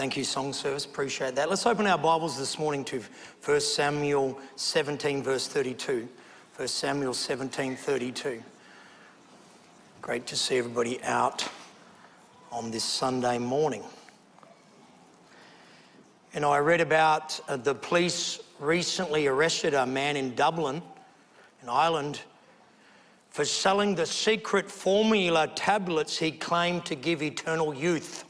[0.00, 0.86] Thank you, Song Service.
[0.86, 1.50] Appreciate that.
[1.50, 3.02] Let's open our Bibles this morning to
[3.44, 6.08] 1 Samuel 17, verse 32.
[6.56, 8.42] 1 Samuel 17, 32.
[10.00, 11.46] Great to see everybody out
[12.50, 13.82] on this Sunday morning.
[16.32, 20.80] And I read about uh, the police recently arrested a man in Dublin,
[21.62, 22.22] in Ireland,
[23.28, 28.24] for selling the secret formula tablets he claimed to give eternal youth.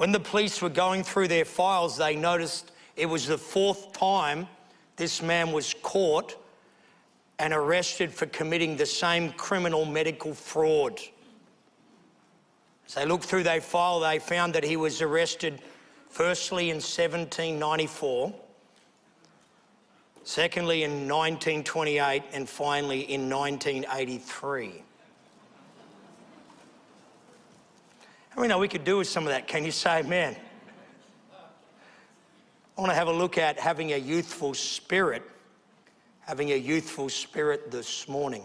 [0.00, 4.48] When the police were going through their files, they noticed it was the fourth time
[4.96, 6.42] this man was caught
[7.38, 10.98] and arrested for committing the same criminal medical fraud.
[12.86, 15.60] As they looked through their file, they found that he was arrested
[16.08, 18.32] firstly in 1794
[20.22, 24.82] secondly in 1928, and finally in 1983.
[28.36, 29.48] I mean, now we could do with some of that.
[29.48, 30.36] Can you say amen?
[32.76, 35.22] I want to have a look at having a youthful spirit,
[36.20, 38.44] having a youthful spirit this morning.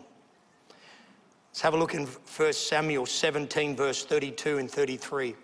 [1.49, 5.35] Let's have a look in 1 Samuel 17, verse 32 and 33.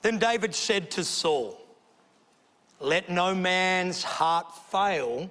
[0.00, 1.60] Then David said to Saul,
[2.80, 5.30] let no man's heart fail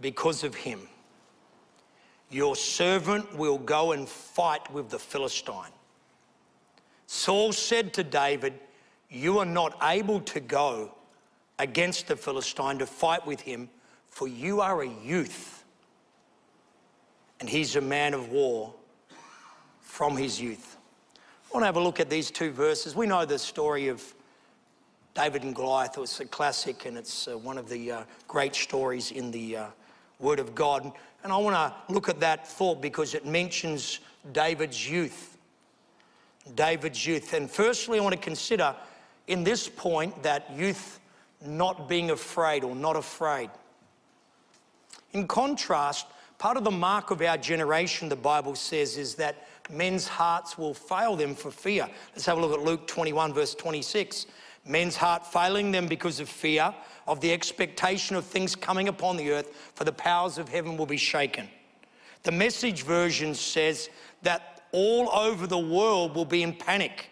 [0.00, 0.88] because of him.
[2.32, 5.70] Your servant will go and fight with the Philistine.
[7.06, 8.54] Saul said to David,
[9.10, 10.94] You are not able to go
[11.58, 13.68] against the Philistine to fight with him,
[14.08, 15.64] for you are a youth,
[17.38, 18.72] and he's a man of war
[19.82, 20.78] from his youth.
[21.14, 22.96] I want to have a look at these two verses.
[22.96, 24.02] We know the story of
[25.14, 29.10] David and Goliath was a classic and it's uh, one of the uh, great stories
[29.10, 29.66] in the uh,
[30.18, 30.92] Word of God.
[31.22, 34.00] And I want to look at that thought because it mentions
[34.32, 35.36] David's youth.
[36.54, 37.32] David's youth.
[37.34, 38.74] And firstly, I want to consider
[39.28, 40.98] in this point that youth
[41.44, 43.50] not being afraid or not afraid.
[45.12, 46.06] In contrast,
[46.38, 50.74] part of the mark of our generation, the Bible says, is that men's hearts will
[50.74, 51.88] fail them for fear.
[52.12, 54.26] Let's have a look at Luke 21, verse 26
[54.64, 56.74] men's heart failing them because of fear,
[57.06, 60.86] of the expectation of things coming upon the earth, for the powers of heaven will
[60.86, 61.48] be shaken.
[62.22, 63.90] The message version says
[64.22, 67.10] that all over the world will be in panic.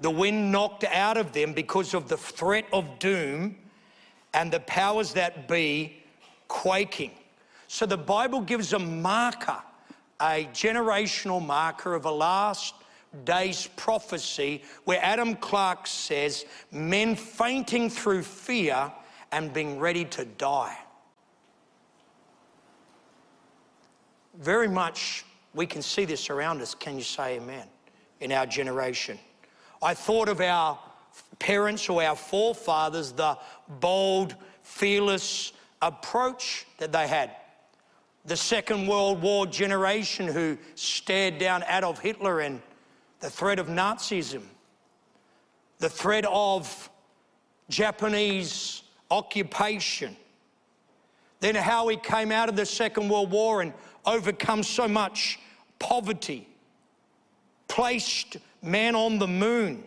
[0.00, 3.56] The wind knocked out of them because of the threat of doom
[4.34, 6.02] and the powers that be
[6.48, 7.12] quaking.
[7.68, 9.62] So the Bible gives a marker,
[10.20, 12.74] a generational marker of a last
[13.24, 18.92] day's prophecy where Adam Clarke says, men fainting through fear
[19.32, 20.76] and being ready to die.
[24.36, 26.74] Very much we can see this around us.
[26.74, 27.66] Can you say amen?
[28.20, 29.18] In our generation.
[29.82, 30.78] I thought of our
[31.38, 33.38] parents or our forefathers, the
[33.80, 35.52] bold, fearless
[35.82, 37.30] approach that they had.
[38.24, 42.62] The Second World War generation who stared down Adolf Hitler and
[43.20, 44.42] the threat of Nazism,
[45.78, 46.90] the threat of
[47.68, 50.16] Japanese occupation,
[51.40, 53.72] then how he came out of the Second World War and
[54.06, 55.38] overcome so much
[55.78, 56.48] poverty,
[57.68, 59.84] placed man on the moon.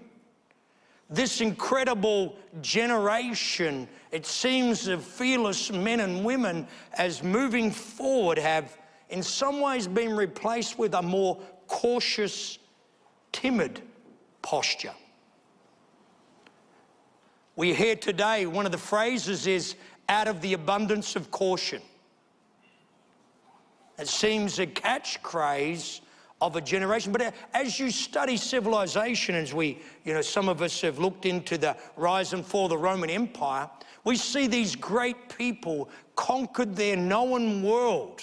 [1.09, 8.77] This incredible generation, it seems, of fearless men and women as moving forward have
[9.09, 12.59] in some ways been replaced with a more cautious
[13.37, 13.83] timid
[14.41, 14.95] posture.
[17.55, 19.75] We hear today, one of the phrases is
[20.09, 21.83] out of the abundance of caution.
[23.99, 26.01] It seems a catchphrase
[26.41, 27.11] of a generation.
[27.11, 31.27] But uh, as you study civilization, as we, you know, some of us have looked
[31.27, 33.69] into the rise and fall of the Roman Empire,
[34.03, 38.19] we see these great people conquered their known world.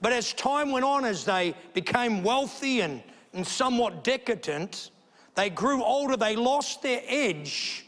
[0.00, 3.02] But as time went on, as they became wealthy and
[3.32, 4.90] and somewhat decadent.
[5.34, 7.86] They grew older, they lost their edge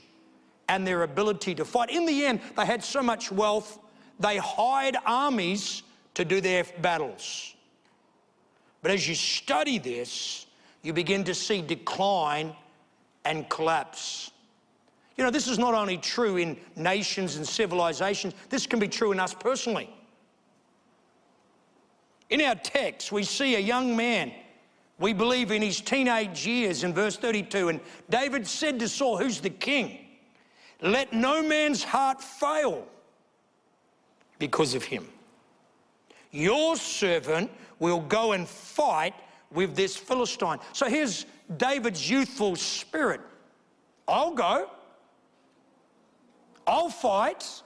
[0.69, 1.91] and their ability to fight.
[1.91, 3.79] In the end, they had so much wealth,
[4.19, 5.83] they hired armies
[6.15, 7.55] to do their battles.
[8.83, 10.47] But as you study this,
[10.83, 12.55] you begin to see decline
[13.25, 14.31] and collapse.
[15.17, 19.13] You know, this is not only true in nations and civilizations, this can be true
[19.13, 19.89] in us personally.
[22.31, 24.33] In our text, we see a young man
[24.99, 27.69] we believe in his teenage years in verse 32.
[27.69, 29.99] And David said to Saul, who's the king,
[30.81, 32.87] let no man's heart fail
[34.39, 35.09] because of him.
[36.31, 39.15] Your servant will go and fight
[39.53, 40.59] with this Philistine.
[40.73, 41.27] So here's
[41.57, 43.21] David's youthful spirit
[44.07, 44.69] I'll go,
[46.67, 47.63] I'll fight.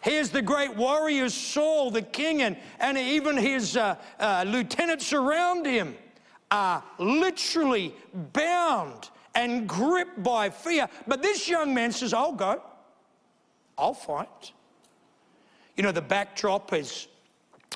[0.00, 5.66] Here's the great warrior Saul, the king, and, and even his uh, uh, lieutenants around
[5.66, 5.96] him
[6.50, 7.94] are literally
[8.32, 10.88] bound and gripped by fear.
[11.06, 12.62] But this young man says, I'll go,
[13.76, 14.52] I'll fight.
[15.76, 17.08] You know, the backdrop is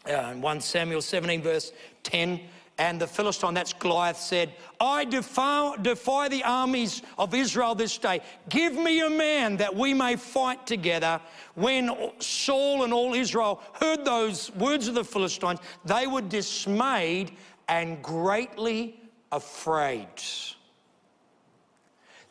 [0.06, 1.72] uh, 1 Samuel 17, verse
[2.02, 2.40] 10.
[2.78, 8.20] And the Philistine, that's Goliath, said, I defy, defy the armies of Israel this day.
[8.48, 11.20] Give me a man that we may fight together.
[11.54, 17.32] When Saul and all Israel heard those words of the Philistines, they were dismayed
[17.68, 18.98] and greatly
[19.30, 20.08] afraid.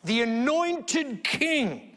[0.04, 1.91] The anointed king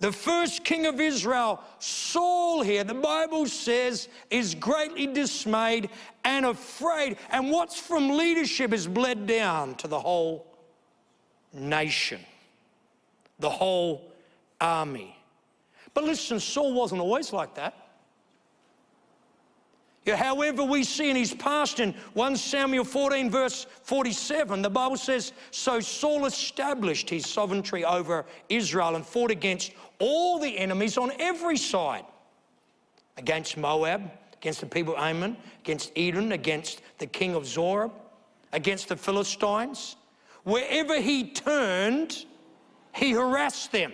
[0.00, 5.90] the first king of Israel, Saul, here, the Bible says, is greatly dismayed
[6.24, 7.18] and afraid.
[7.30, 10.46] And what's from leadership is bled down to the whole
[11.52, 12.20] nation,
[13.38, 14.10] the whole
[14.58, 15.16] army.
[15.92, 17.79] But listen, Saul wasn't always like that.
[20.16, 25.32] However, we see in his past in 1 Samuel 14, verse 47, the Bible says,
[25.50, 31.56] So Saul established his sovereignty over Israel and fought against all the enemies on every
[31.56, 32.04] side
[33.18, 37.90] against Moab, against the people of Ammon, against Edom, against the king of Zobah,
[38.52, 39.96] against the Philistines.
[40.44, 42.24] Wherever he turned,
[42.94, 43.92] he harassed them.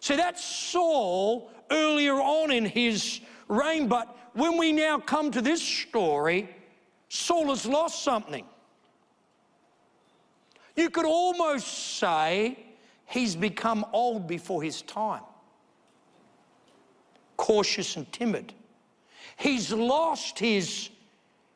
[0.00, 5.62] So that's Saul earlier on in his reign, but when we now come to this
[5.62, 6.48] story,
[7.08, 8.44] Saul has lost something.
[10.76, 12.58] You could almost say
[13.06, 15.22] he's become old before his time,
[17.36, 18.52] cautious and timid.
[19.36, 20.90] He's lost his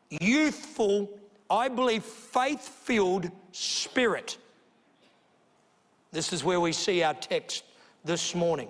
[0.08, 1.10] youthful,
[1.50, 4.38] I believe, faith filled spirit.
[6.12, 7.64] This is where we see our text
[8.04, 8.68] this morning.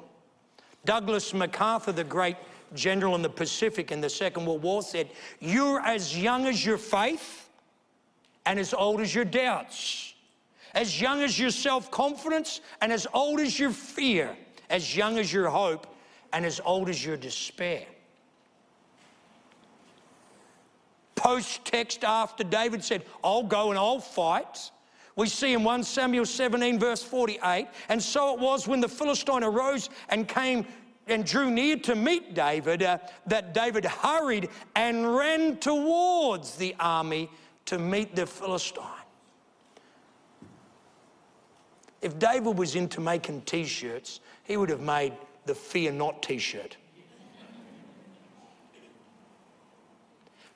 [0.85, 2.37] Douglas MacArthur, the great
[2.75, 5.11] general in the Pacific in the Second World War, said,
[5.41, 7.49] You're as young as your faith
[8.47, 10.15] and as old as your doubts,
[10.75, 14.37] as young as your self confidence and as old as your fear,
[14.71, 15.87] as young as your hope
[16.33, 17.85] and as old as your despair.
[21.15, 24.71] Post text after David said, I'll go and I'll fight.
[25.17, 29.43] We see in 1 Samuel 17, verse 48, and so it was when the Philistine
[29.43, 30.65] arose and came
[31.09, 37.31] and drew near to meet David, uh, that David hurried and ran towards the army
[37.67, 38.85] to meet the Philistine.
[42.01, 45.13] If David was into making t shirts, he would have made
[45.47, 46.77] the Fear Not t shirt.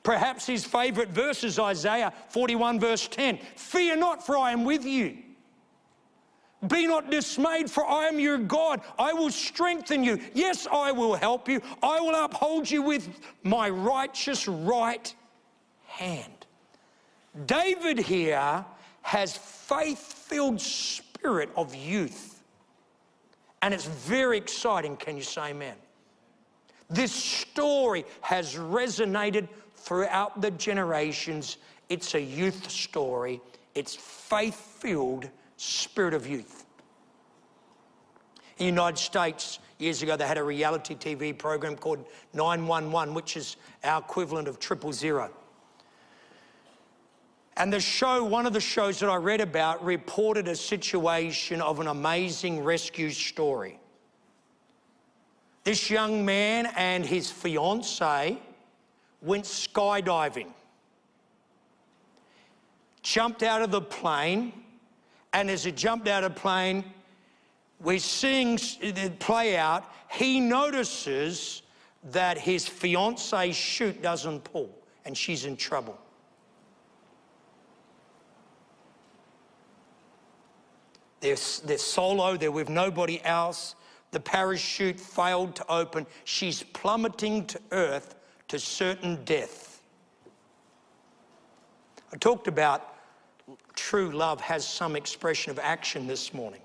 [0.02, 4.84] Perhaps his favourite verse is Isaiah 41, verse 10 Fear not, for I am with
[4.84, 5.18] you.
[6.68, 8.82] Be not dismayed, for I am your God.
[8.98, 10.20] I will strengthen you.
[10.32, 11.60] Yes, I will help you.
[11.82, 13.08] I will uphold you with
[13.42, 15.12] my righteous right
[15.86, 16.46] hand.
[17.46, 18.64] David here
[19.02, 22.42] has faith filled spirit of youth.
[23.62, 24.96] And it's very exciting.
[24.96, 25.74] Can you say amen?
[26.88, 31.56] This story has resonated throughout the generations.
[31.88, 33.40] It's a youth story,
[33.74, 36.64] it's faith filled spirit of youth.
[38.58, 42.04] In the United States, years ago, they had a reality TV program called
[42.34, 45.30] 911, which is our equivalent of triple zero.
[47.56, 51.80] And the show, one of the shows that I read about, reported a situation of
[51.80, 53.78] an amazing rescue story.
[55.64, 58.40] This young man and his fiancee
[59.20, 60.52] went skydiving,
[63.02, 64.52] jumped out of the plane,
[65.32, 66.84] and as he jumped out of plane,
[67.80, 69.90] we're seeing it uh, play out.
[70.10, 71.62] He notices
[72.10, 74.70] that his fiance's chute doesn't pull
[75.04, 75.98] and she's in trouble.
[81.20, 83.76] They're, they're solo, they're with nobody else.
[84.10, 86.06] The parachute failed to open.
[86.24, 88.16] She's plummeting to earth
[88.48, 89.80] to certain death.
[92.12, 92.91] I talked about
[93.74, 96.60] true love has some expression of action this morning.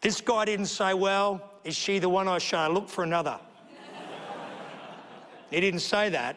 [0.00, 3.38] This guy didn't say, Well, is she the one I should look for another?
[5.50, 6.36] he didn't say that.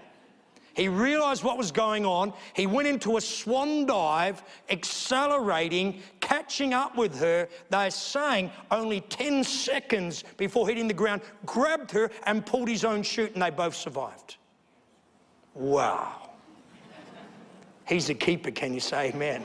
[0.75, 2.33] He realized what was going on.
[2.53, 7.47] He went into a swan dive, accelerating, catching up with her.
[7.69, 13.03] They're saying only 10 seconds before hitting the ground, grabbed her and pulled his own
[13.03, 14.35] chute, and they both survived.
[15.53, 16.24] Wow.
[17.87, 18.51] He's a keeper.
[18.51, 19.43] Can you say amen?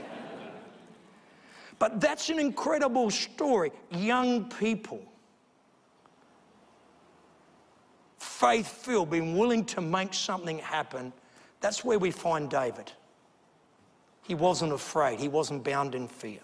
[1.80, 3.72] but that's an incredible story.
[3.90, 5.02] Young people,
[8.18, 11.12] faith filled, being willing to make something happen.
[11.62, 12.92] That's where we find David.
[14.22, 16.40] He wasn't afraid, he wasn't bound in fear.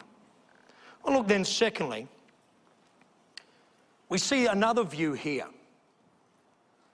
[1.05, 2.09] Well, look, then, secondly,
[4.09, 5.47] we see another view here.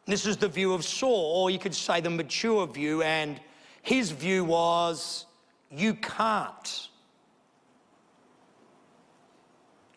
[0.05, 3.41] This is the view of Saul, or you could say the mature view, and
[3.83, 5.27] his view was
[5.71, 6.89] you can't.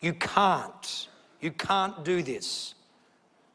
[0.00, 1.08] You can't.
[1.40, 2.74] You can't do this.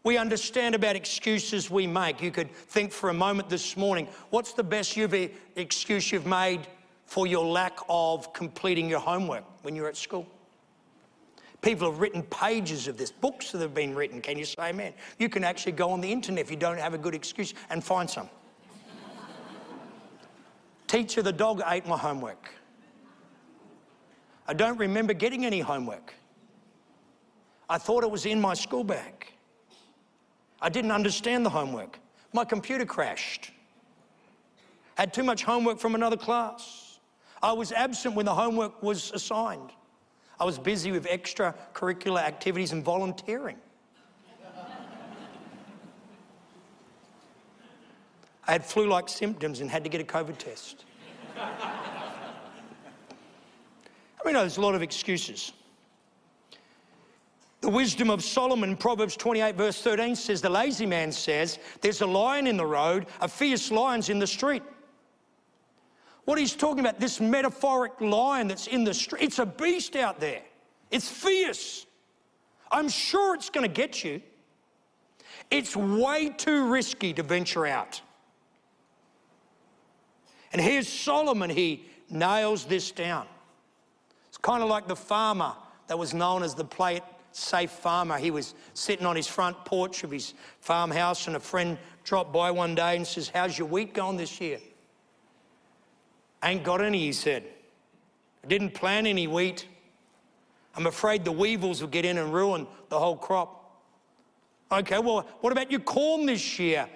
[0.04, 2.22] We understand about excuses we make.
[2.22, 4.98] You could think for a moment this morning what's the best
[5.56, 6.62] excuse you've made
[7.06, 10.26] for your lack of completing your homework when you're at school?
[11.62, 14.20] People have written pages of this, books that have been written.
[14.22, 14.94] Can you say amen?
[15.20, 17.84] You can actually go on the internet if you don't have a good excuse and
[17.84, 18.30] find some.
[20.92, 22.54] Teacher, the dog ate my homework.
[24.46, 26.14] I don't remember getting any homework.
[27.70, 29.32] I thought it was in my school bag.
[30.62, 31.98] I didn't understand the homework.
[32.34, 33.52] My computer crashed.
[34.96, 37.00] Had too much homework from another class.
[37.42, 39.72] I was absent when the homework was assigned.
[40.42, 43.56] I was busy with extracurricular activities and volunteering.
[48.52, 50.84] I had flu like symptoms and had to get a COVID test.
[51.38, 52.34] I
[54.26, 55.54] mean, there's a lot of excuses.
[57.62, 62.06] The wisdom of Solomon, Proverbs 28, verse 13 says, The lazy man says, There's a
[62.06, 64.64] lion in the road, a fierce lion's in the street.
[66.26, 70.20] What he's talking about, this metaphoric lion that's in the street, it's a beast out
[70.20, 70.42] there.
[70.90, 71.86] It's fierce.
[72.70, 74.22] I'm sure it's going to get you.
[75.50, 78.02] It's way too risky to venture out.
[80.52, 83.26] And here's Solomon, he nails this down.
[84.28, 85.54] It's kind of like the farmer
[85.88, 88.18] that was known as the play it safe farmer.
[88.18, 92.52] He was sitting on his front porch of his farmhouse, and a friend dropped by
[92.52, 94.60] one day and says, How's your wheat going this year?
[96.44, 97.44] Ain't got any, he said.
[98.44, 99.68] I didn't plant any wheat.
[100.76, 103.58] I'm afraid the weevils will get in and ruin the whole crop.
[104.72, 106.88] Okay, well, what about your corn this year?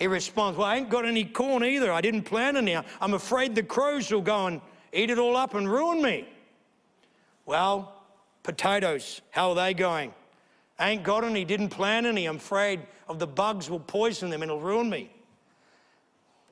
[0.00, 1.92] He responds, Well, I ain't got any corn either.
[1.92, 2.74] I didn't plant any.
[2.74, 4.60] I'm afraid the crows will go and
[4.94, 6.26] eat it all up and ruin me.
[7.44, 8.02] Well,
[8.42, 10.14] potatoes, how are they going?
[10.78, 12.24] I ain't got any, didn't plant any.
[12.24, 15.10] I'm afraid of the bugs will poison them and it'll ruin me.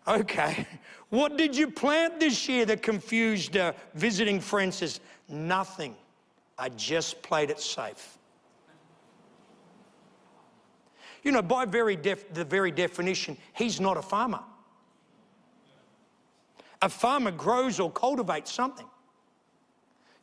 [0.07, 0.67] Okay,
[1.09, 4.77] what did you plant this year that confused uh, visiting friends?
[4.77, 5.97] Says, nothing.
[6.59, 8.18] I just played it safe.
[11.23, 14.41] You know, by very the very definition, he's not a farmer.
[16.81, 18.87] A farmer grows or cultivates something.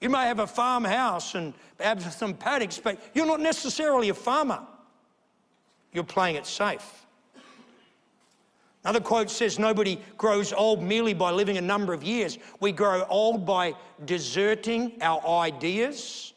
[0.02, 4.62] You may have a farmhouse and have some paddocks, but you're not necessarily a farmer.
[5.94, 7.06] You're playing it safe.
[8.84, 12.38] Another quote says, Nobody grows old merely by living a number of years.
[12.60, 13.74] We grow old by
[14.06, 16.34] deserting our ideas.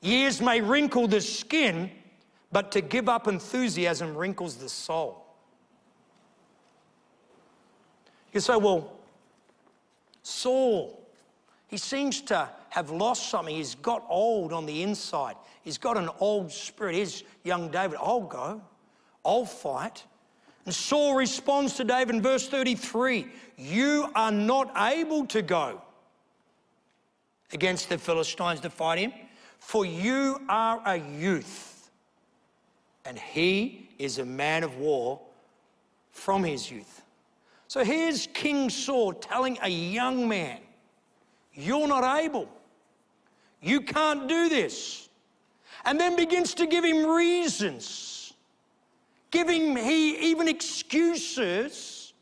[0.00, 1.90] Years may wrinkle the skin,
[2.54, 5.26] but to give up enthusiasm wrinkles the soul.
[8.32, 8.92] You say, Well,
[10.22, 11.04] Saul,
[11.66, 13.56] he seems to have lost something.
[13.56, 15.34] He's got old on the inside.
[15.62, 16.94] He's got an old spirit.
[16.94, 17.98] Here's young David.
[18.00, 18.62] I'll go.
[19.24, 20.04] I'll fight.
[20.64, 25.82] And Saul responds to David in verse 33 You are not able to go
[27.52, 29.12] against the Philistines to fight him,
[29.58, 31.73] for you are a youth,
[33.04, 35.20] and he is a man of war
[36.10, 37.02] from his youth.
[37.68, 40.58] So here's King Saul telling a young man,
[41.52, 42.48] You're not able.
[43.60, 45.08] You can't do this.
[45.84, 48.24] And then begins to give him reasons
[49.34, 52.12] giving he even excuses.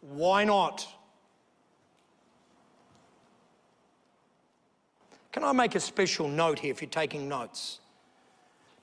[0.00, 0.86] Why not?
[5.32, 7.80] Can I make a special note here if you're taking notes?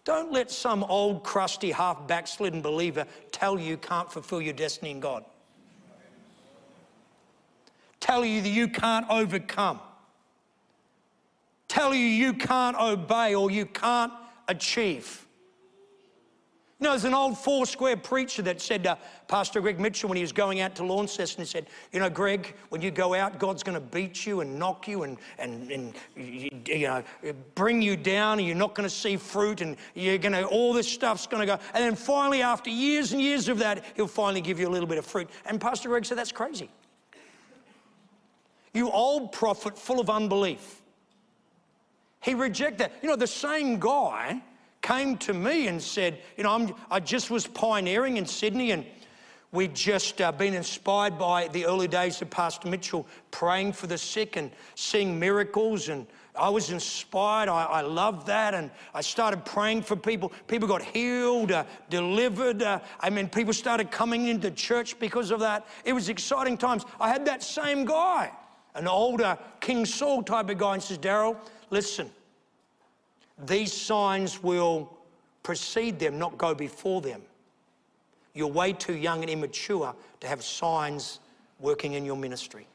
[0.05, 4.91] Don't let some old, crusty, half backslidden believer tell you you can't fulfill your destiny
[4.91, 5.25] in God.
[7.99, 9.79] Tell you that you can't overcome.
[11.67, 14.11] Tell you you can't obey or you can't
[14.47, 15.27] achieve.
[16.79, 20.15] You know, there's an old four square preacher that said to Pastor Greg Mitchell when
[20.15, 23.37] he was going out to Launceston, he said, You know, Greg, when you go out,
[23.37, 27.03] God's going to beat you and knock you and, and, and you know,
[27.55, 30.71] bring you down and you're not going to see fruit and you're going to, all
[30.71, 31.61] this stuff's going to go.
[31.73, 34.87] And then finally, after years and years of that, he'll finally give you a little
[34.87, 35.29] bit of fruit.
[35.45, 36.69] And Pastor Greg said, That's crazy.
[38.73, 40.81] You old prophet full of unbelief.
[42.21, 42.91] He rejected.
[43.01, 44.41] You know, the same guy
[44.81, 48.85] came to me and said, You know, I'm, i just was pioneering in Sydney and
[49.51, 53.97] we'd just uh, been inspired by the early days of Pastor Mitchell praying for the
[53.97, 55.89] sick and seeing miracles.
[55.89, 56.05] And
[56.35, 57.49] I was inspired.
[57.49, 58.53] I, I loved that.
[58.53, 60.31] And I started praying for people.
[60.47, 62.61] People got healed, uh, delivered.
[62.61, 65.67] Uh, I mean, people started coming into church because of that.
[65.83, 66.85] It was exciting times.
[66.99, 68.31] I had that same guy,
[68.75, 71.37] an older King Saul type of guy, and says, Daryl,
[71.71, 72.11] listen,
[73.45, 74.97] these signs will
[75.43, 77.21] precede them, not go before them.
[78.33, 81.19] You're way too young and immature to have signs
[81.59, 82.67] working in your ministry.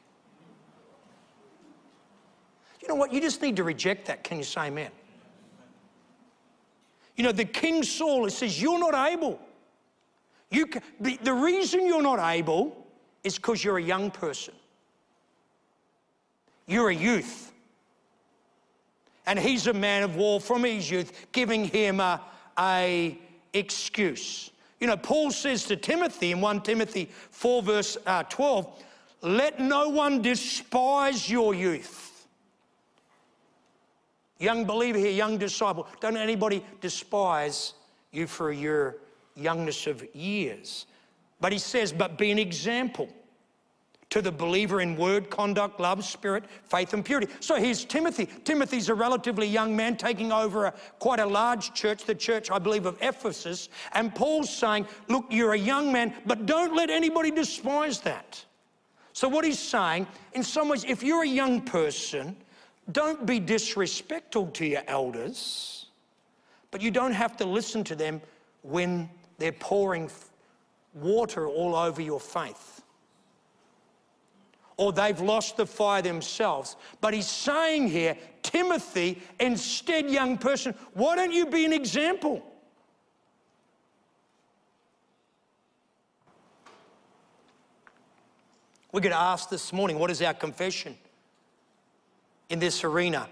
[2.81, 3.13] You know what?
[3.13, 4.23] You just need to reject that.
[4.23, 4.91] Can you say amen?
[7.15, 9.39] You know, the King Saul, it says, You're not able.
[10.51, 12.85] You can, the, the reason you're not able
[13.23, 14.53] is because you're a young person.
[16.67, 17.51] You're a youth
[19.27, 22.21] and he's a man of war from his youth, giving him a,
[22.59, 23.17] a
[23.53, 24.51] excuse.
[24.79, 28.83] You know, Paul says to Timothy in 1 Timothy 4, verse uh, 12,
[29.21, 32.27] let no one despise your youth.
[34.37, 37.73] Young believer here, young disciple, don't anybody despise
[38.11, 38.97] you for your
[39.35, 40.85] youngness of years.
[41.39, 43.09] But he says, but be an example
[44.15, 47.27] to the believer in word, conduct, love, spirit, faith, and purity.
[47.41, 48.29] So here's Timothy.
[48.45, 52.57] Timothy's a relatively young man taking over a, quite a large church, the church, I
[52.57, 53.67] believe, of Ephesus.
[53.91, 58.41] And Paul's saying, Look, you're a young man, but don't let anybody despise that.
[59.11, 62.37] So, what he's saying, in some ways, if you're a young person,
[62.93, 65.87] don't be disrespectful to your elders,
[66.71, 68.21] but you don't have to listen to them
[68.61, 70.09] when they're pouring
[70.93, 72.74] water all over your faith
[74.77, 76.75] or they've lost the fire themselves.
[77.01, 82.43] But he's saying here, Timothy, instead, young person, why don't you be an example?
[88.91, 90.95] We're going to ask this morning, what is our confession
[92.49, 93.27] in this arena?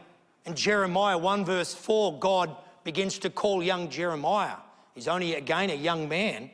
[0.46, 4.58] In Jeremiah 1, verse 4, God begins to call young Jeremiah.
[4.94, 6.50] He's only, again, a young man.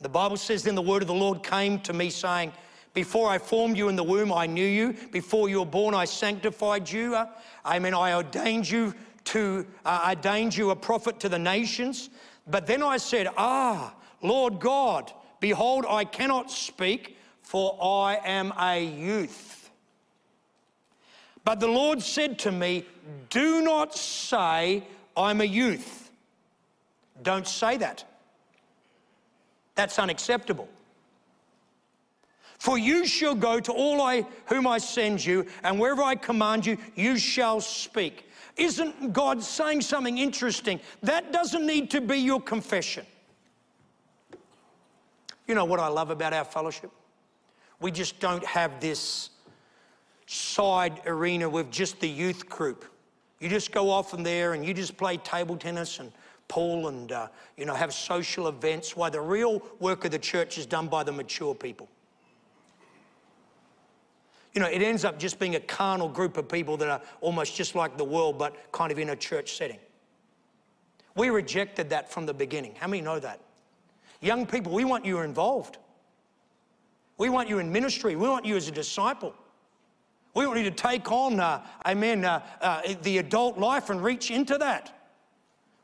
[0.00, 2.52] The Bible says, Then the word of the Lord came to me, saying,
[2.94, 4.94] before I formed you in the womb, I knew you.
[5.10, 7.16] Before you were born, I sanctified you.
[7.64, 12.10] I mean, I ordained you to, uh, ordained you a prophet to the nations.
[12.46, 18.84] But then I said, Ah, Lord God, behold, I cannot speak, for I am a
[18.84, 19.70] youth.
[21.44, 22.84] But the Lord said to me,
[23.30, 24.84] Do not say,
[25.16, 26.10] I'm a youth.
[27.22, 28.04] Don't say that.
[29.74, 30.68] That's unacceptable.
[32.62, 36.64] For you shall go to all I, whom I send you, and wherever I command
[36.64, 38.28] you, you shall speak.
[38.56, 40.78] Isn't God saying something interesting?
[41.02, 43.04] That doesn't need to be your confession.
[45.48, 46.92] You know what I love about our fellowship?
[47.80, 49.30] We just don't have this
[50.26, 52.84] side arena with just the youth group.
[53.40, 56.12] You just go off in there and you just play table tennis and
[56.46, 58.96] pool and uh, you know have social events.
[58.96, 61.88] While the real work of the church is done by the mature people.
[64.54, 67.56] You know, it ends up just being a carnal group of people that are almost
[67.56, 69.78] just like the world, but kind of in a church setting.
[71.14, 72.74] We rejected that from the beginning.
[72.78, 73.40] How many know that?
[74.20, 75.78] Young people, we want you involved.
[77.18, 78.16] We want you in ministry.
[78.16, 79.34] We want you as a disciple.
[80.34, 84.30] We want you to take on, uh, amen, uh, uh, the adult life and reach
[84.30, 84.98] into that.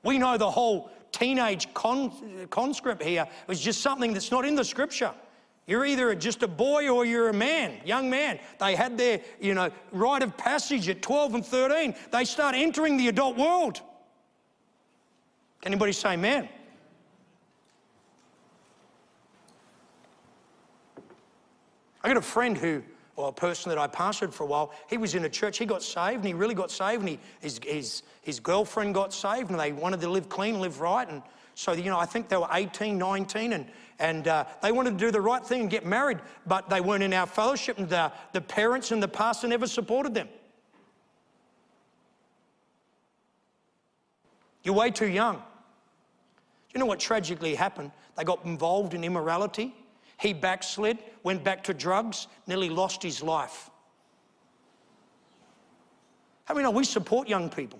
[0.02, 4.64] We know the whole teenage con- conscript here was just something that's not in the
[4.64, 5.12] scripture.
[5.68, 8.40] You're either just a boy or you're a man, young man.
[8.58, 11.94] They had their, you know, rite of passage at 12 and 13.
[12.10, 13.82] They start entering the adult world.
[15.60, 16.48] Can anybody say amen?
[22.02, 22.82] I got a friend who,
[23.16, 25.66] or a person that I pastored for a while, he was in a church, he
[25.66, 29.50] got saved, and he really got saved, and he, his, his, his girlfriend got saved,
[29.50, 31.20] and they wanted to live clean, live right, and
[31.58, 33.66] so, you know, I think they were 18, 19, and,
[33.98, 37.02] and uh, they wanted to do the right thing and get married, but they weren't
[37.02, 40.28] in our fellowship, and the, the parents and the pastor never supported them.
[44.62, 45.36] You're way too young.
[45.36, 45.42] Do
[46.74, 47.90] you know what tragically happened?
[48.16, 49.74] They got involved in immorality.
[50.20, 53.70] He backslid, went back to drugs, nearly lost his life.
[56.44, 57.78] How many know we support young people?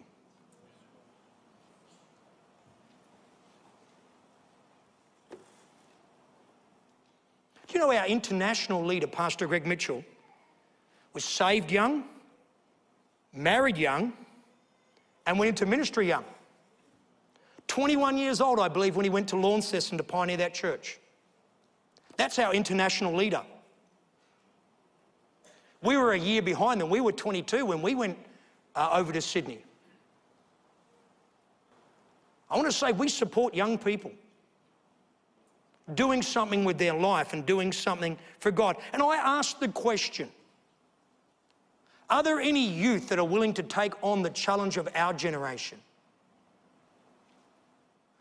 [7.73, 10.05] You know, our international leader, Pastor Greg Mitchell,
[11.13, 12.05] was saved young,
[13.33, 14.13] married young,
[15.27, 16.25] and went into ministry young.
[17.67, 20.99] 21 years old, I believe, when he went to Launceston to pioneer that church.
[22.17, 23.43] That's our international leader.
[25.83, 26.91] We were a year behind them.
[26.91, 28.19] We were 22 when we went
[28.75, 29.63] uh, over to Sydney.
[32.51, 34.11] I want to say we support young people
[35.94, 38.77] doing something with their life and doing something for God.
[38.92, 40.29] And I ask the question
[42.11, 45.79] Are there any youth that are willing to take on the challenge of our generation?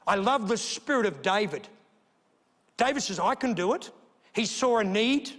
[0.05, 1.67] I love the spirit of David.
[2.77, 3.91] David says, I can do it.
[4.33, 5.31] He saw a need.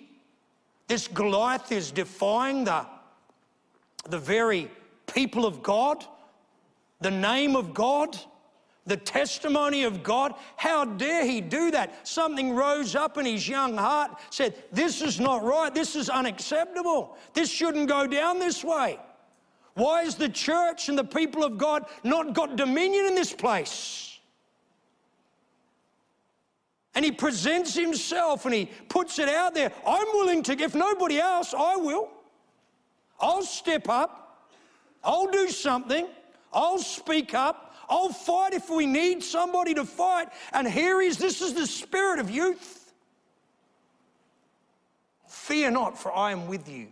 [0.88, 2.84] This Goliath is defying the,
[4.08, 4.70] the very
[5.06, 6.04] people of God,
[7.00, 8.18] the name of God
[8.88, 10.34] the testimony of God.
[10.56, 12.06] How dare he do that?
[12.06, 15.74] Something rose up in his young heart, said, This is not right.
[15.74, 17.16] This is unacceptable.
[17.34, 18.98] This shouldn't go down this way.
[19.74, 24.18] Why is the church and the people of God not got dominion in this place?
[26.96, 29.72] And he presents himself and he puts it out there.
[29.86, 32.08] I'm willing to, if nobody else, I will.
[33.20, 34.50] I'll step up.
[35.04, 36.08] I'll do something.
[36.52, 37.67] I'll speak up.
[37.88, 40.28] I'll fight if we need somebody to fight.
[40.52, 42.92] And here is this is the spirit of youth.
[45.26, 46.88] Fear not, for I am with you.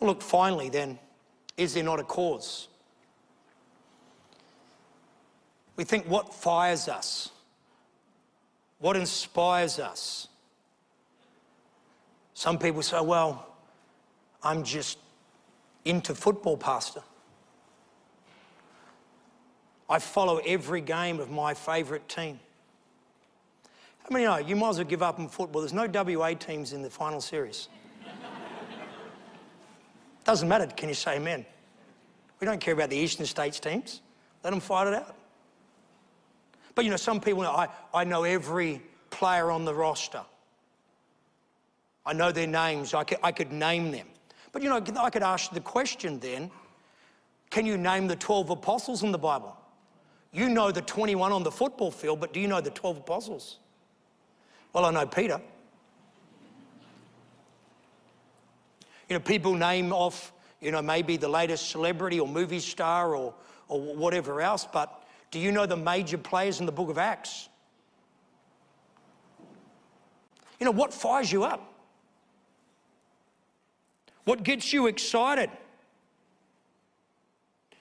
[0.00, 0.98] Look, finally, then,
[1.56, 2.68] is there not a cause?
[5.76, 7.30] We think what fires us,
[8.78, 10.28] what inspires us.
[12.34, 13.46] Some people say, well,
[14.42, 14.98] I'm just
[15.84, 17.02] into football, Pastor.
[19.88, 22.38] I follow every game of my favourite team.
[23.98, 25.62] How many know you might as well give up on football?
[25.62, 27.68] There's no WA teams in the final series.
[30.24, 31.44] Doesn't matter, can you say amen?
[32.40, 34.00] We don't care about the Eastern States teams.
[34.44, 35.16] Let them fight it out.
[36.74, 40.22] But you know, some people, I, I know every player on the roster.
[42.06, 42.94] I know their names.
[42.94, 44.06] I could, I could name them.
[44.52, 46.50] But you know, I could ask the question then
[47.50, 49.56] can you name the 12 apostles in the Bible?
[50.32, 53.58] You know the 21 on the football field, but do you know the 12 apostles?
[54.72, 55.40] Well, I know Peter.
[59.08, 63.34] You know, people name off, you know, maybe the latest celebrity or movie star or,
[63.66, 67.48] or whatever else, but do you know the major players in the book of Acts?
[70.60, 71.69] You know, what fires you up?
[74.30, 75.50] What gets you excited?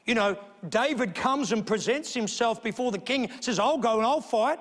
[0.07, 0.35] You know,
[0.67, 4.57] David comes and presents himself before the king, says, I'll go and I'll fight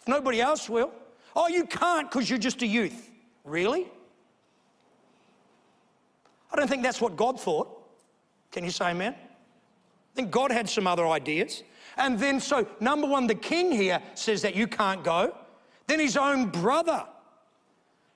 [0.00, 0.90] if nobody else will.
[1.36, 3.10] Oh, you can't because you're just a youth.
[3.44, 3.90] Really?
[6.50, 7.68] I don't think that's what God thought.
[8.50, 9.12] Can you say amen?
[9.14, 11.62] I think God had some other ideas.
[11.98, 15.36] And then, so number one, the king here says that you can't go.
[15.88, 17.04] Then his own brother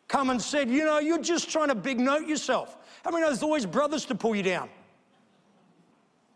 [0.09, 2.78] come and said, You know, you're just trying to big note yourself.
[3.10, 4.68] Many know there's always brothers to pull you down?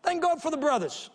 [0.03, 1.09] Thank God for the brothers.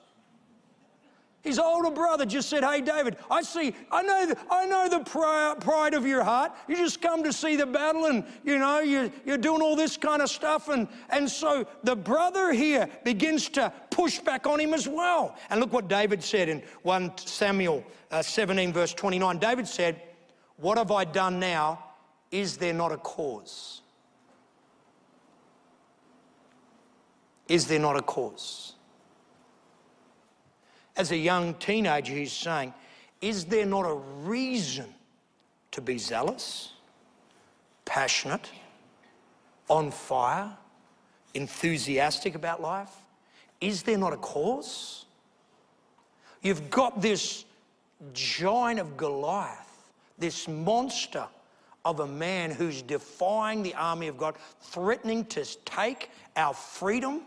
[1.46, 5.56] His older brother just said, Hey, David, I see, I know, the, I know the
[5.60, 6.50] pride of your heart.
[6.66, 9.96] You just come to see the battle and, you know, you're, you're doing all this
[9.96, 10.68] kind of stuff.
[10.68, 15.36] And, and so the brother here begins to push back on him as well.
[15.48, 19.38] And look what David said in 1 Samuel uh, 17, verse 29.
[19.38, 20.02] David said,
[20.56, 21.84] What have I done now?
[22.32, 23.82] Is there not a cause?
[27.48, 28.74] Is there not a cause?
[30.96, 32.72] As a young teenager, he's saying,
[33.20, 34.86] Is there not a reason
[35.72, 36.72] to be zealous,
[37.84, 38.50] passionate,
[39.68, 40.50] on fire,
[41.34, 42.90] enthusiastic about life?
[43.60, 45.04] Is there not a cause?
[46.42, 47.44] You've got this
[48.12, 51.26] giant of Goliath, this monster
[51.84, 57.22] of a man who's defying the army of God, threatening to take our freedom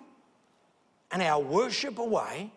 [1.11, 2.51] and our worship away,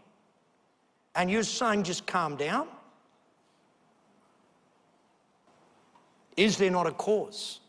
[1.14, 2.66] and you're saying just calm down?
[6.36, 7.60] Is there not a cause?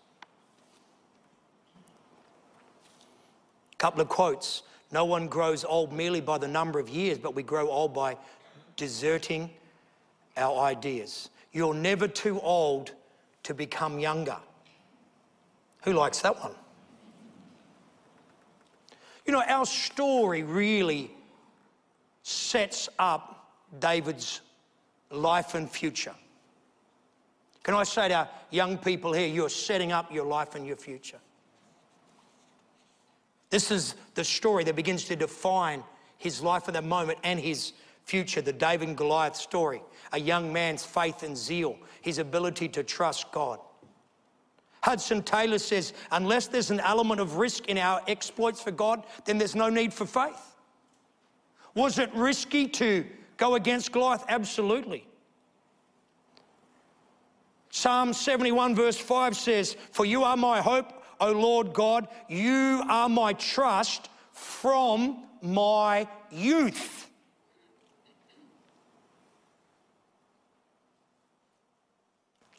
[3.73, 4.63] A couple of quotes.
[4.91, 8.15] No one grows old merely by the number of years, but we grow old by
[8.77, 9.49] deserting
[10.37, 11.29] our ideas.
[11.51, 12.93] You're never too old
[13.43, 14.37] to become younger.
[15.83, 16.53] Who likes that one?
[19.25, 21.11] You know, our story really
[22.23, 24.41] sets up David's
[25.09, 26.15] life and future.
[27.63, 30.75] Can I say to our young people here, you're setting up your life and your
[30.75, 31.19] future.
[33.49, 35.83] This is the story that begins to define
[36.17, 39.81] his life at that moment and his future, the David and Goliath story.
[40.11, 43.59] A young man's faith and zeal, his ability to trust God.
[44.83, 49.37] Hudson Taylor says, unless there's an element of risk in our exploits for God, then
[49.37, 50.57] there's no need for faith.
[51.73, 53.05] Was it risky to
[53.37, 54.25] go against Goliath?
[54.27, 55.07] Absolutely.
[57.69, 60.91] Psalm 71, verse 5 says, For you are my hope,
[61.21, 67.09] O Lord God, you are my trust from my youth.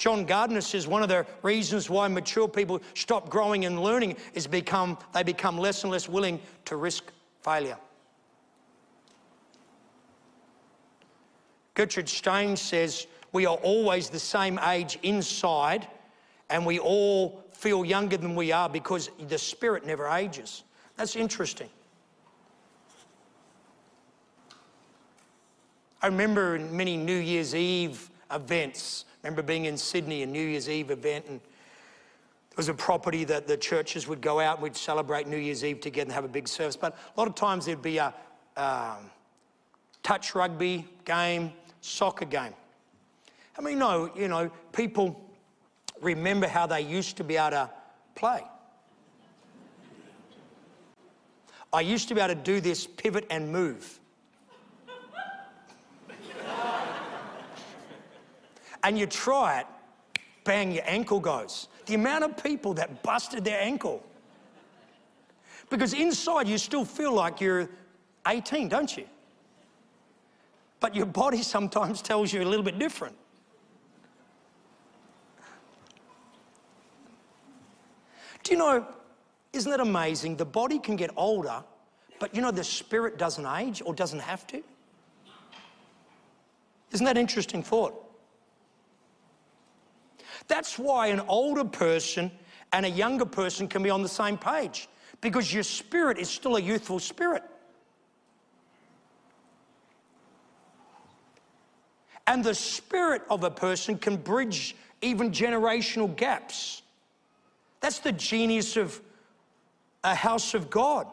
[0.05, 4.47] John Gardner says one of the reasons why mature people stop growing and learning is
[4.47, 7.79] become they become less and less willing to risk failure.
[11.73, 15.87] Gertrude Stein says we are always the same age inside
[16.51, 20.65] and we all feel younger than we are because the spirit never ages.
[20.99, 21.71] That's interesting.
[26.03, 30.69] I remember in many New Year's Eve events remember being in Sydney, a New Year's
[30.69, 34.77] Eve event, and there was a property that the churches would go out and we'd
[34.77, 36.77] celebrate New Year's Eve together and have a big service.
[36.77, 38.13] But a lot of times there'd be a
[38.59, 39.11] um,
[40.03, 42.53] touch rugby game, soccer game.
[43.59, 45.19] I mean, no, you know, people
[46.03, 47.71] remember how they used to be able to
[48.15, 48.43] play.
[51.73, 54.01] I used to be able to do this pivot and move.
[58.85, 59.67] And you try it,
[60.45, 61.69] bang, your ankle goes.
[61.87, 64.05] The amount of people that busted their ankle.
[65.71, 67.69] Because inside you still feel like you're
[68.29, 69.07] 18, don't you?
[70.81, 73.17] But your body sometimes tells you a little bit different.
[78.43, 78.87] Do you know,
[79.55, 80.37] isn't it amazing?
[80.37, 81.65] The body can get older,
[82.21, 84.63] but you know, the spirit doesn't age or doesn't have to.
[86.93, 88.04] Isn't that interesting thought?
[90.49, 92.31] That's why an older person
[92.73, 94.89] and a younger person can be on the same page
[95.21, 97.43] because your spirit is still a youthful spirit.
[102.27, 106.83] And the spirit of a person can bridge even generational gaps.
[107.81, 109.01] That's the genius of
[110.03, 111.07] a house of God,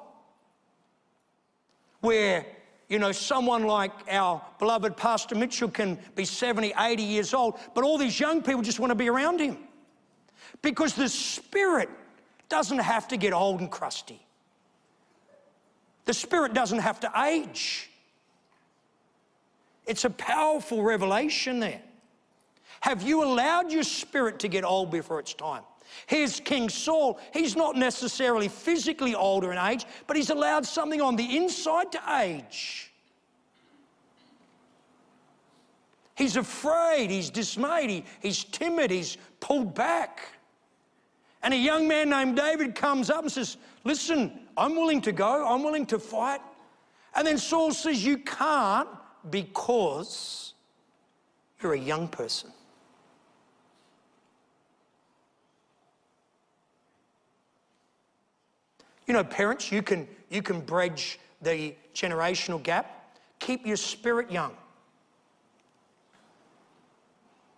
[1.99, 2.45] where
[2.91, 7.85] you know, someone like our beloved Pastor Mitchell can be 70, 80 years old, but
[7.85, 9.57] all these young people just want to be around him.
[10.61, 11.89] Because the Spirit
[12.49, 14.19] doesn't have to get old and crusty.
[16.03, 17.89] The Spirit doesn't have to age.
[19.87, 21.81] It's a powerful revelation there.
[22.81, 25.63] Have you allowed your spirit to get old before its time?
[26.07, 27.19] Here's King Saul.
[27.33, 32.01] He's not necessarily physically older in age, but he's allowed something on the inside to
[32.19, 32.91] age.
[36.15, 40.21] He's afraid, he's dismayed, he, he's timid, he's pulled back.
[41.41, 45.47] And a young man named David comes up and says, Listen, I'm willing to go,
[45.47, 46.41] I'm willing to fight.
[47.15, 48.87] And then Saul says, You can't
[49.29, 50.53] because
[51.61, 52.51] you're a young person.
[59.11, 63.19] You know, parents, you can, you can bridge the generational gap.
[63.39, 64.53] Keep your spirit young.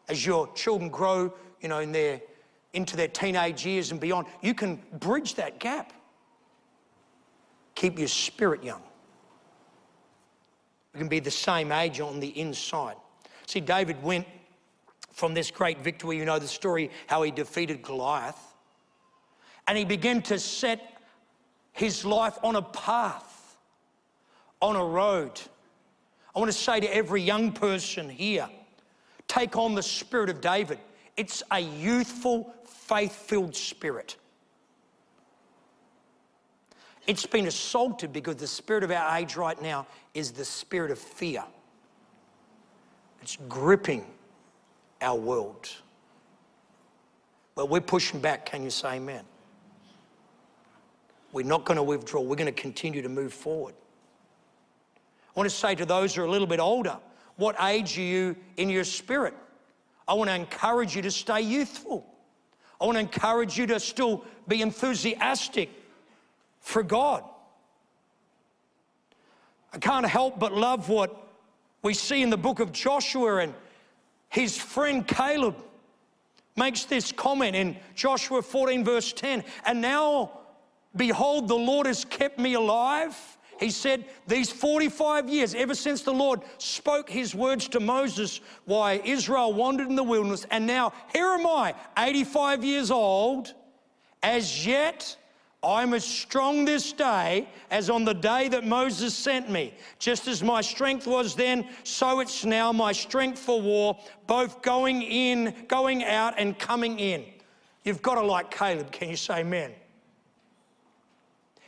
[0.09, 2.21] As your children grow, you know, in their,
[2.73, 5.93] into their teenage years and beyond, you can bridge that gap.
[7.75, 8.81] Keep your spirit young.
[10.95, 12.95] We can be the same age on the inside.
[13.45, 14.25] See, David went
[15.11, 18.41] from this great victory, you know the story, how he defeated Goliath,
[19.67, 20.92] and he began to set
[21.73, 23.57] his life on a path,
[24.61, 25.41] on a road.
[26.35, 28.49] I want to say to every young person here
[29.27, 30.79] take on the spirit of David.
[31.17, 34.17] It's a youthful, faith filled spirit.
[37.05, 40.97] It's been assaulted because the spirit of our age right now is the spirit of
[40.97, 41.43] fear.
[43.21, 44.05] It's gripping
[45.01, 45.69] our world.
[47.55, 48.45] But we're pushing back.
[48.45, 49.23] Can you say amen?
[51.33, 52.21] We're not going to withdraw.
[52.21, 53.73] We're going to continue to move forward.
[55.35, 56.97] I want to say to those who are a little bit older,
[57.35, 59.33] what age are you in your spirit?
[60.07, 62.05] I want to encourage you to stay youthful.
[62.79, 65.69] I want to encourage you to still be enthusiastic
[66.59, 67.23] for God.
[69.73, 71.27] I can't help but love what
[71.81, 73.55] we see in the book of Joshua and
[74.29, 75.55] his friend Caleb.
[76.55, 80.42] makes this comment in Joshua 14, verse 10 And now,
[80.95, 83.15] behold, the Lord has kept me alive.
[83.59, 89.01] He said, These 45 years, ever since the Lord spoke his words to Moses, why
[89.05, 93.53] Israel wandered in the wilderness, and now here am I, 85 years old,
[94.21, 95.15] as yet
[95.63, 99.73] I'm as strong this day as on the day that Moses sent me.
[99.97, 105.01] Just as my strength was then, so it's now my strength for war, both going
[105.01, 107.23] in, going out, and coming in.
[107.85, 108.91] You've got to like Caleb.
[108.91, 109.71] Can you say amen?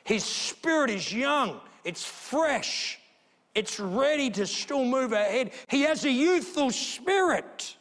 [0.06, 3.00] His spirit is young, it's fresh,
[3.56, 5.52] it's ready to still move ahead.
[5.68, 7.76] He has a youthful spirit.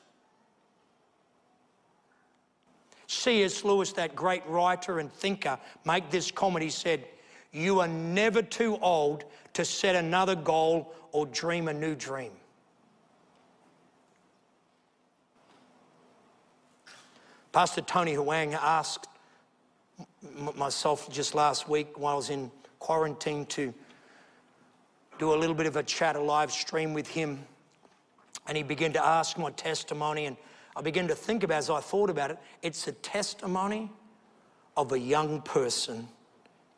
[3.06, 3.62] C.S.
[3.62, 6.64] Lewis, that great writer and thinker, make this comment.
[6.64, 7.04] He said,
[7.52, 12.32] You are never too old to set another goal or dream a new dream.
[17.52, 19.08] Pastor Tony Huang asked
[20.56, 23.72] myself just last week while I was in quarantine to
[25.18, 27.44] do a little bit of a chat, a live stream with him.
[28.46, 30.36] And he began to ask my testimony and
[30.76, 33.90] I began to think about as I thought about it, it's a testimony
[34.76, 36.08] of a young person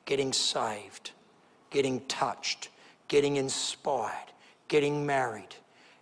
[0.04, 1.12] getting saved,
[1.70, 2.68] getting touched,
[3.08, 4.32] getting inspired,
[4.68, 5.54] getting married,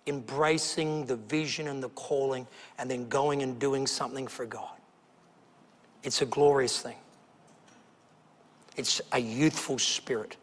[0.07, 2.47] embracing the vision and the calling,
[2.79, 4.77] and then going and doing something for God.
[6.03, 6.97] It's a glorious thing.
[8.77, 10.37] It's a youthful spirit.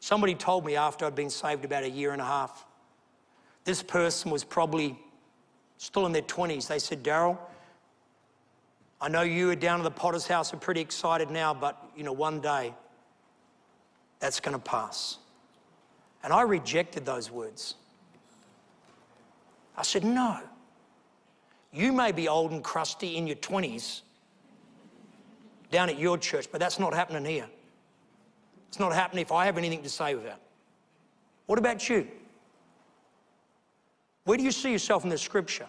[0.00, 2.66] Somebody told me after I'd been saved about a year and a half,
[3.64, 4.98] this person was probably
[5.78, 7.38] still in their 20s, they said, Daryl,
[9.00, 12.04] I know you are down at the potter's house are pretty excited now, but you
[12.04, 12.74] know, one day
[14.18, 15.18] that's going to pass.
[16.22, 17.74] And I rejected those words.
[19.76, 20.40] I said, No.
[21.72, 24.02] You may be old and crusty in your 20s
[25.74, 27.48] down at your church, but that's not happening here.
[28.68, 30.40] It's not happening if I have anything to say with that.
[31.46, 32.06] What about you?
[34.24, 35.68] Where do you see yourself in the scripture?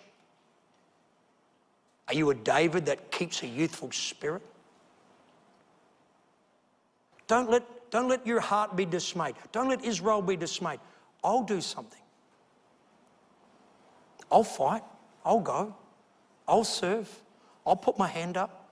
[2.07, 4.43] Are you a David that keeps a youthful spirit?
[7.25, 9.33] Don't let, don't let your heart be dismayed.
[9.51, 10.79] Don't let Israel be dismayed.
[11.23, 12.01] I'll do something.
[14.31, 14.83] I'll fight.
[15.25, 15.75] I'll go.
[16.47, 17.09] I'll serve.
[17.65, 18.64] I'll put my hand up.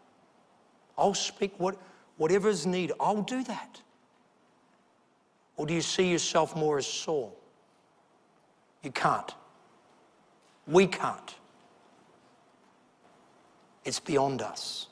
[0.98, 1.78] I'll speak what,
[2.18, 2.96] whatever is needed.
[3.00, 3.82] I'll do that.
[5.58, 7.38] Or do you see yourself more as Saul?
[8.82, 9.34] You can't.
[10.68, 11.36] We can't.
[13.86, 14.88] It's beyond us.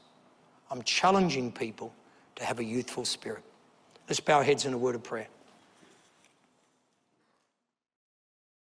[0.70, 1.94] I'm challenging people
[2.36, 3.44] to have a youthful spirit.
[4.08, 5.28] Let's bow our heads in a word of prayer.